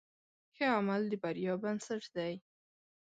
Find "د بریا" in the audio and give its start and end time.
1.11-1.53